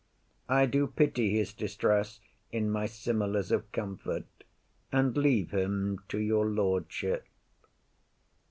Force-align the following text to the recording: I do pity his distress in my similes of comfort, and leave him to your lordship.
I 0.49 0.65
do 0.65 0.87
pity 0.87 1.29
his 1.37 1.53
distress 1.53 2.21
in 2.51 2.71
my 2.71 2.87
similes 2.87 3.51
of 3.51 3.71
comfort, 3.71 4.25
and 4.91 5.15
leave 5.15 5.51
him 5.51 6.03
to 6.07 6.17
your 6.17 6.47
lordship. 6.47 7.27